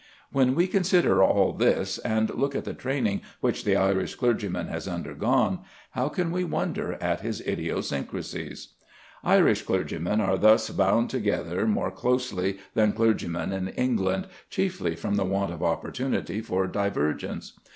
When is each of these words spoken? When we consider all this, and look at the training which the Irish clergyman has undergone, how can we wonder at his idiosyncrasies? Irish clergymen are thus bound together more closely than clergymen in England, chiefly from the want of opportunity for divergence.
When 0.31 0.55
we 0.55 0.65
consider 0.65 1.21
all 1.21 1.53
this, 1.53 1.99
and 1.99 2.33
look 2.33 2.55
at 2.55 2.65
the 2.65 2.73
training 2.73 3.21
which 3.39 3.63
the 3.65 3.75
Irish 3.75 4.15
clergyman 4.15 4.65
has 4.65 4.87
undergone, 4.87 5.59
how 5.91 6.09
can 6.09 6.31
we 6.31 6.43
wonder 6.43 6.93
at 6.93 7.19
his 7.21 7.39
idiosyncrasies? 7.41 8.69
Irish 9.23 9.61
clergymen 9.61 10.19
are 10.19 10.39
thus 10.39 10.71
bound 10.71 11.11
together 11.11 11.67
more 11.67 11.91
closely 11.91 12.57
than 12.73 12.93
clergymen 12.93 13.51
in 13.51 13.67
England, 13.67 14.25
chiefly 14.49 14.95
from 14.95 15.17
the 15.17 15.23
want 15.23 15.53
of 15.53 15.61
opportunity 15.61 16.41
for 16.41 16.65
divergence. 16.65 17.53